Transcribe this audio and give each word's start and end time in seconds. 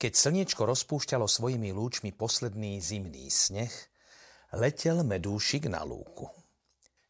keď 0.00 0.12
slniečko 0.16 0.64
rozpúšťalo 0.64 1.28
svojimi 1.28 1.76
lúčmi 1.76 2.16
posledný 2.16 2.80
zimný 2.80 3.28
sneh, 3.28 3.68
letel 4.56 5.04
medúšik 5.04 5.68
na 5.68 5.84
lúku. 5.84 6.24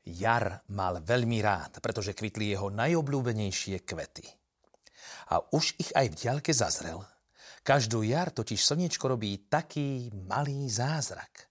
Jar 0.02 0.66
mal 0.74 0.98
veľmi 0.98 1.38
rád, 1.38 1.78
pretože 1.78 2.18
kvitli 2.18 2.50
jeho 2.50 2.66
najobľúbenejšie 2.74 3.86
kvety. 3.86 4.26
A 5.30 5.38
už 5.54 5.78
ich 5.78 5.95
aj 5.95 6.10
v 6.10 6.18
diaľke 6.18 6.50
zazrel. 6.50 6.98
Každú 7.62 8.02
jar 8.02 8.34
totiž 8.34 8.58
slniečko 8.58 9.14
robí 9.14 9.46
taký 9.46 10.10
malý 10.26 10.66
zázrak. 10.66 11.46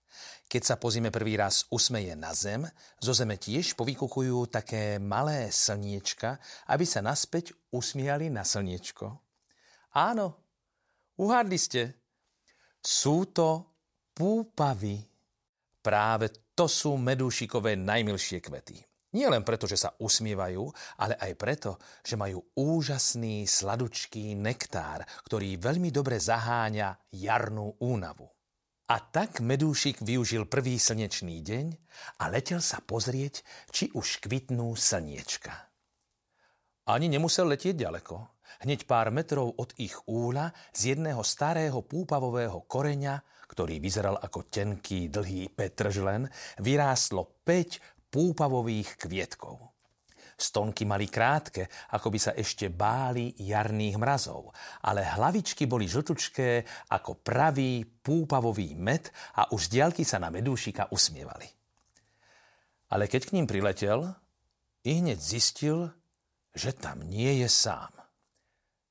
Keď 0.50 0.62
sa 0.66 0.76
po 0.76 0.92
zime 0.92 1.08
prvý 1.08 1.40
raz 1.40 1.64
usmeje 1.72 2.20
na 2.20 2.36
zem, 2.36 2.68
zo 3.00 3.16
zeme 3.16 3.40
tiež 3.40 3.80
povykukujú 3.80 4.50
také 4.52 5.00
malé 5.00 5.54
slniečka, 5.54 6.36
aby 6.68 6.84
sa 6.84 7.00
naspäť 7.00 7.56
usmiali 7.72 8.28
na 8.28 8.44
slniečko. 8.44 9.14
Áno, 9.96 10.49
Uhádli 11.20 11.60
ste? 11.60 11.82
Sú 12.80 13.28
to 13.36 13.76
púpavy. 14.16 15.04
Práve 15.84 16.56
to 16.56 16.72
sú 16.72 16.96
medúšikové 16.96 17.76
najmilšie 17.76 18.40
kvety. 18.40 18.80
Nie 19.10 19.28
len 19.28 19.42
preto, 19.42 19.66
že 19.66 19.76
sa 19.76 19.92
usmievajú, 20.00 20.64
ale 21.02 21.18
aj 21.18 21.34
preto, 21.36 21.72
že 22.06 22.14
majú 22.16 22.46
úžasný 22.56 23.44
sladučký 23.50 24.38
nektár, 24.38 25.02
ktorý 25.26 25.58
veľmi 25.60 25.90
dobre 25.90 26.22
zaháňa 26.22 27.12
jarnú 27.18 27.74
únavu. 27.82 28.30
A 28.90 29.02
tak 29.02 29.42
medúšik 29.42 30.00
využil 30.00 30.46
prvý 30.48 30.78
slnečný 30.78 31.42
deň 31.42 31.66
a 32.22 32.32
letel 32.32 32.62
sa 32.62 32.80
pozrieť, 32.80 33.44
či 33.74 33.90
už 33.92 34.24
kvitnú 34.24 34.72
slniečka. 34.78 35.52
Ani 36.90 37.06
nemusel 37.06 37.50
letieť 37.50 37.76
ďaleko. 37.86 38.39
Hneď 38.66 38.90
pár 38.90 39.14
metrov 39.14 39.56
od 39.56 39.72
ich 39.80 39.96
úla 40.10 40.52
z 40.74 40.96
jedného 40.96 41.22
starého 41.24 41.86
púpavového 41.86 42.66
koreňa, 42.66 43.22
ktorý 43.50 43.82
vyzeral 43.82 44.18
ako 44.18 44.50
tenký, 44.50 45.10
dlhý 45.10 45.54
petržlen, 45.54 46.30
vyrástlo 46.62 47.42
5 47.46 48.10
púpavových 48.10 48.98
kvietkov. 48.98 49.80
Stonky 50.40 50.88
mali 50.88 51.12
krátke, 51.12 51.68
ako 51.92 52.08
by 52.16 52.20
sa 52.20 52.32
ešte 52.32 52.72
báli 52.72 53.36
jarných 53.44 54.00
mrazov, 54.00 54.56
ale 54.88 55.04
hlavičky 55.04 55.68
boli 55.68 55.84
žltučké 55.84 56.64
ako 56.96 57.20
pravý 57.20 57.84
púpavový 57.84 58.72
med 58.80 59.12
a 59.36 59.52
už 59.52 59.68
diaľky 59.68 60.08
sa 60.08 60.16
na 60.16 60.32
medúšika 60.32 60.96
usmievali. 60.96 61.44
Ale 62.96 63.12
keď 63.12 63.22
k 63.28 63.34
ním 63.36 63.52
priletel, 63.52 64.16
i 64.88 65.04
hneď 65.04 65.20
zistil, 65.20 65.92
že 66.56 66.72
tam 66.72 67.04
nie 67.04 67.44
je 67.44 67.50
sám. 67.52 67.99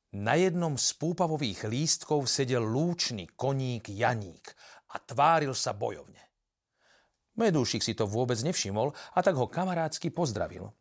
Na 0.08 0.40
jednom 0.40 0.72
z 0.80 0.96
púpavových 0.96 1.68
lístkov 1.68 2.32
sedel 2.32 2.64
lúčný 2.64 3.28
koník 3.36 3.92
Janík 3.92 4.56
a 4.88 4.96
tváril 5.04 5.52
sa 5.52 5.76
bojovne. 5.76 6.20
Medúšik 7.36 7.84
si 7.84 7.92
to 7.92 8.08
vôbec 8.08 8.40
nevšimol 8.40 8.90
a 8.90 9.18
tak 9.20 9.36
ho 9.36 9.46
kamarádsky 9.46 10.08
pozdravil. 10.08 10.72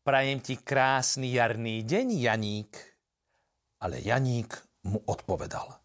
Prajem 0.00 0.40
ti 0.40 0.56
krásny 0.56 1.36
jarný 1.36 1.84
deň, 1.84 2.06
Janík. 2.16 2.72
Ale 3.84 4.00
Janík 4.00 4.56
mu 4.88 5.04
odpovedal. 5.04 5.76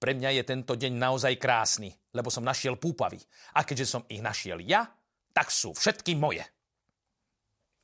Pre 0.00 0.12
mňa 0.16 0.40
je 0.40 0.42
tento 0.48 0.72
deň 0.80 0.96
naozaj 0.96 1.36
krásny, 1.36 1.92
lebo 2.16 2.32
som 2.32 2.40
našiel 2.40 2.80
púpavy. 2.80 3.20
A 3.52 3.68
keďže 3.68 3.86
som 3.86 4.02
ich 4.08 4.24
našiel 4.24 4.64
ja, 4.64 4.88
tak 5.36 5.52
sú 5.52 5.76
všetky 5.76 6.16
moje. 6.16 6.42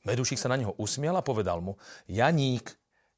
Medúšik 0.09 0.41
sa 0.41 0.49
na 0.49 0.57
neho 0.57 0.73
usmial 0.81 1.19
a 1.19 1.27
povedal 1.27 1.61
mu, 1.61 1.77
Janík, 2.09 2.73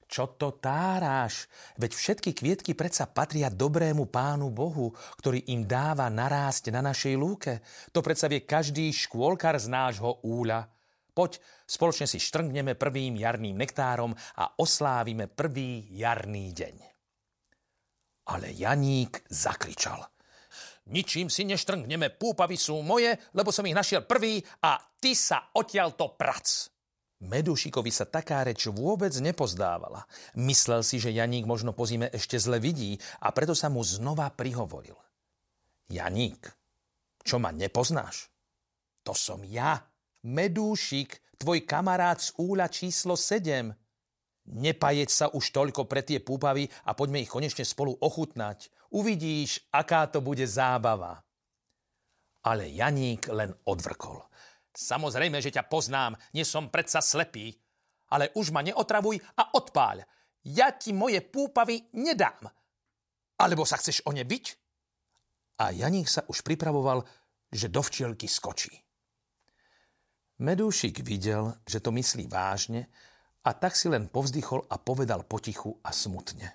čo 0.08 0.34
to 0.41 0.56
táráš? 0.56 1.52
Veď 1.76 1.92
všetky 1.92 2.32
kvietky 2.32 2.72
predsa 2.72 3.04
patria 3.04 3.52
dobrému 3.52 4.08
pánu 4.08 4.48
Bohu, 4.48 4.96
ktorý 5.20 5.52
im 5.52 5.69
dáva 5.69 6.08
narásť 6.08 6.72
na 6.72 6.80
našej 6.80 7.14
lúke. 7.20 7.60
To 7.92 8.00
predsa 8.00 8.24
vie 8.32 8.48
každý 8.48 8.88
škôlkar 8.88 9.60
z 9.60 9.68
nášho 9.68 10.24
úľa. 10.24 10.64
Poď, 11.12 11.36
spoločne 11.68 12.08
si 12.08 12.16
štrngneme 12.16 12.72
prvým 12.72 13.20
jarným 13.20 13.60
nektárom 13.60 14.16
a 14.41 14.56
oslávime 14.56 15.28
prvý 15.28 15.92
jarný 15.92 16.56
deň. 16.56 16.76
Ale 18.32 18.56
Janík 18.56 19.28
zakričal. 19.28 20.08
Ničím 20.88 21.28
si 21.28 21.44
neštrngneme, 21.44 22.16
púpavy 22.16 22.56
sú 22.56 22.80
moje, 22.80 23.12
lebo 23.36 23.52
som 23.52 23.66
ich 23.68 23.76
našiel 23.76 24.08
prvý 24.08 24.41
a 24.64 24.80
ty 24.97 25.12
sa 25.12 25.52
odtiaľ 25.52 25.92
to 25.92 26.16
prac. 26.16 26.72
Medušikovi 27.18 27.90
sa 27.90 28.06
taká 28.06 28.46
reč 28.46 28.70
vôbec 28.70 29.10
nepozdávala. 29.18 30.06
Myslel 30.38 30.86
si, 30.86 31.02
že 31.02 31.10
Janík 31.10 31.50
možno 31.50 31.74
po 31.74 31.82
zime 31.82 32.06
ešte 32.14 32.38
zle 32.38 32.62
vidí 32.62 32.94
a 33.18 33.34
preto 33.34 33.58
sa 33.58 33.66
mu 33.66 33.82
znova 33.82 34.30
prihovoril. 34.30 34.94
Janík, 35.90 36.46
čo 37.26 37.42
ma 37.42 37.50
nepoznáš? 37.50 38.30
To 39.02 39.16
som 39.18 39.42
ja, 39.42 39.82
Medúšik, 40.22 41.38
tvoj 41.40 41.66
kamarát 41.66 42.22
z 42.22 42.36
úľa 42.38 42.70
číslo 42.70 43.18
7. 43.18 43.72
Nepajeť 44.48 45.08
sa 45.10 45.26
už 45.32 45.50
toľko 45.50 45.90
pre 45.90 46.06
tie 46.06 46.22
púpavy 46.22 46.70
a 46.86 46.94
poďme 46.94 47.24
ich 47.24 47.30
konečne 47.30 47.66
spolu 47.66 47.98
ochutnať. 47.98 48.70
Uvidíš, 48.94 49.66
aká 49.74 50.06
to 50.06 50.22
bude 50.22 50.46
zábava. 50.46 51.18
Ale 52.46 52.70
Janík 52.70 53.26
len 53.32 53.50
odvrkol. 53.66 54.28
Samozrejme, 54.78 55.43
že 55.43 55.50
ťa 55.50 55.66
poznám, 55.66 56.15
nie 56.39 56.47
som 56.47 56.71
predsa 56.71 57.03
slepý. 57.03 57.50
Ale 58.15 58.31
už 58.39 58.55
ma 58.55 58.62
neotravuj 58.62 59.19
a 59.34 59.59
odpáľ. 59.59 60.06
Ja 60.47 60.71
ti 60.71 60.94
moje 60.94 61.19
púpavy 61.19 61.91
nedám. 61.99 62.47
Alebo 63.43 63.66
sa 63.66 63.75
chceš 63.75 64.06
o 64.06 64.15
ne 64.15 64.22
byť? 64.22 64.47
A 65.59 65.75
Janík 65.75 66.06
sa 66.06 66.22
už 66.31 66.47
pripravoval, 66.47 67.03
že 67.50 67.66
do 67.66 67.83
včielky 67.83 68.31
skočí. 68.31 68.71
Medúšik 70.39 71.03
videl, 71.03 71.59
že 71.66 71.83
to 71.83 71.91
myslí 71.91 72.31
vážne 72.31 72.87
a 73.43 73.50
tak 73.59 73.75
si 73.75 73.91
len 73.91 74.06
povzdychol 74.06 74.62
a 74.71 74.78
povedal 74.78 75.27
potichu 75.27 75.75
a 75.83 75.91
smutne. 75.91 76.55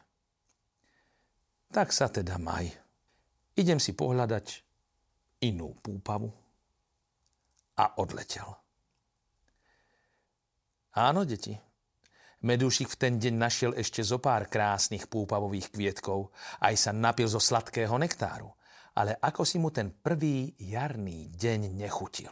Tak 1.76 1.92
sa 1.92 2.08
teda 2.08 2.40
maj. 2.40 2.72
Idem 3.60 3.84
si 3.84 3.92
pohľadať 3.92 4.64
inú 5.44 5.76
púpavu 5.84 6.43
a 7.78 7.98
odletel. 8.00 8.50
Áno, 10.94 11.26
deti. 11.26 11.58
Medúšik 12.44 12.92
v 12.92 13.00
ten 13.00 13.14
deň 13.18 13.34
našiel 13.40 13.72
ešte 13.74 14.04
zo 14.04 14.20
pár 14.20 14.52
krásnych 14.52 15.08
púpavových 15.08 15.72
kvietkov, 15.72 16.36
aj 16.60 16.76
sa 16.76 16.92
napil 16.92 17.26
zo 17.32 17.40
sladkého 17.40 17.96
nektáru, 17.96 18.52
ale 19.00 19.16
ako 19.16 19.48
si 19.48 19.58
mu 19.64 19.72
ten 19.72 19.90
prvý 19.90 20.52
jarný 20.60 21.32
deň 21.32 21.72
nechutil. 21.72 22.30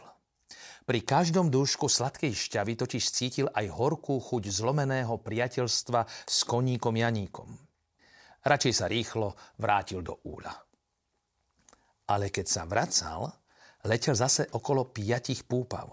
Pri 0.84 1.00
každom 1.00 1.48
dúšku 1.48 1.88
sladkej 1.88 2.34
šťavy 2.36 2.76
totiž 2.76 3.04
cítil 3.08 3.48
aj 3.56 3.72
horkú 3.72 4.20
chuť 4.20 4.52
zlomeného 4.52 5.16
priateľstva 5.16 6.04
s 6.28 6.38
koníkom 6.44 6.92
Janíkom. 6.92 7.48
Radšej 8.44 8.74
sa 8.74 8.86
rýchlo 8.90 9.32
vrátil 9.56 10.04
do 10.04 10.20
úľa. 10.26 10.52
Ale 12.10 12.28
keď 12.28 12.46
sa 12.50 12.62
vracal, 12.68 13.41
letel 13.86 14.14
zase 14.14 14.46
okolo 14.54 14.90
piatich 14.90 15.46
púpav. 15.46 15.90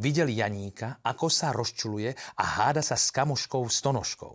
Videl 0.00 0.32
Janíka, 0.32 1.04
ako 1.04 1.28
sa 1.28 1.52
rozčuluje 1.52 2.10
a 2.40 2.44
háda 2.58 2.80
sa 2.80 2.96
s 2.96 3.12
kamoškou 3.12 3.68
stonožkou. 3.68 4.34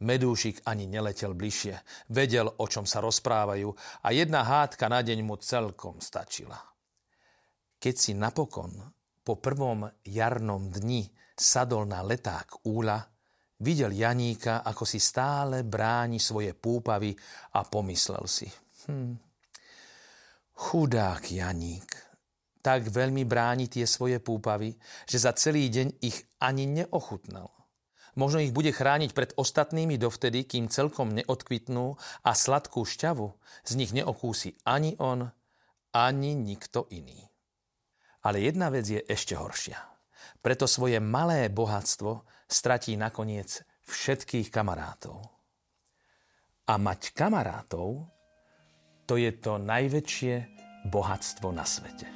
Medúšik 0.00 0.64
ani 0.64 0.88
neletel 0.88 1.36
bližšie, 1.36 1.76
vedel, 2.08 2.48
o 2.48 2.64
čom 2.64 2.88
sa 2.88 3.04
rozprávajú 3.04 3.68
a 4.00 4.08
jedna 4.16 4.40
hádka 4.42 4.88
na 4.88 5.04
deň 5.04 5.18
mu 5.20 5.36
celkom 5.36 6.00
stačila. 6.00 6.56
Keď 7.76 7.94
si 7.96 8.12
napokon 8.16 8.80
po 9.20 9.36
prvom 9.36 9.84
jarnom 10.04 10.72
dni 10.72 11.04
sadol 11.36 11.84
na 11.84 12.00
leták 12.00 12.64
úla, 12.64 12.96
videl 13.60 13.92
Janíka, 13.92 14.64
ako 14.64 14.88
si 14.88 14.96
stále 14.96 15.68
bráni 15.68 16.16
svoje 16.16 16.56
púpavy 16.56 17.12
a 17.56 17.60
pomyslel 17.68 18.24
si. 18.24 18.48
Hm, 18.88 19.29
Chudák 20.60 21.24
Janík. 21.32 21.88
Tak 22.60 22.92
veľmi 22.92 23.24
bráni 23.24 23.72
tie 23.72 23.88
svoje 23.88 24.20
púpavy, 24.20 24.76
že 25.08 25.16
za 25.16 25.32
celý 25.32 25.72
deň 25.72 26.04
ich 26.04 26.20
ani 26.36 26.68
neochutnal. 26.68 27.48
Možno 28.12 28.44
ich 28.44 28.52
bude 28.52 28.68
chrániť 28.68 29.16
pred 29.16 29.32
ostatnými 29.40 29.96
dovtedy, 29.96 30.44
kým 30.44 30.68
celkom 30.68 31.16
neodkvitnú 31.16 31.96
a 31.96 32.30
sladkú 32.36 32.84
šťavu 32.84 33.26
z 33.64 33.72
nich 33.80 33.96
neokúsi 33.96 34.52
ani 34.68 35.00
on, 35.00 35.32
ani 35.96 36.36
nikto 36.36 36.92
iný. 36.92 37.24
Ale 38.28 38.44
jedna 38.44 38.68
vec 38.68 38.84
je 38.84 39.00
ešte 39.00 39.40
horšia. 39.40 39.80
Preto 40.44 40.68
svoje 40.68 41.00
malé 41.00 41.48
bohatstvo 41.48 42.28
stratí 42.44 43.00
nakoniec 43.00 43.64
všetkých 43.88 44.52
kamarátov. 44.52 45.24
A 46.68 46.76
mať 46.76 47.16
kamarátov, 47.16 48.19
to 49.10 49.18
je 49.18 49.34
to 49.42 49.58
najväčšie 49.58 50.34
bohatstvo 50.86 51.50
na 51.50 51.66
svete. 51.66 52.06